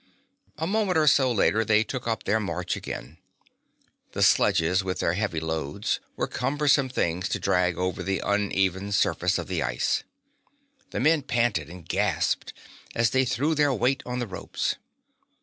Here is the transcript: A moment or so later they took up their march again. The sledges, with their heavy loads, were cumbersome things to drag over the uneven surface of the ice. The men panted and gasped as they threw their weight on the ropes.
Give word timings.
A 0.57 0.65
moment 0.65 0.97
or 0.97 1.05
so 1.05 1.31
later 1.31 1.63
they 1.63 1.83
took 1.83 2.07
up 2.07 2.23
their 2.23 2.39
march 2.39 2.75
again. 2.75 3.19
The 4.13 4.23
sledges, 4.23 4.83
with 4.83 4.97
their 4.97 5.13
heavy 5.13 5.39
loads, 5.39 5.99
were 6.15 6.25
cumbersome 6.27 6.89
things 6.89 7.29
to 7.29 7.39
drag 7.39 7.77
over 7.77 8.01
the 8.01 8.19
uneven 8.25 8.91
surface 8.93 9.37
of 9.37 9.45
the 9.47 9.61
ice. 9.61 10.03
The 10.89 10.99
men 10.99 11.21
panted 11.21 11.69
and 11.69 11.87
gasped 11.87 12.51
as 12.95 13.11
they 13.11 13.25
threw 13.25 13.53
their 13.53 13.71
weight 13.75 14.01
on 14.03 14.17
the 14.17 14.25
ropes. 14.25 14.73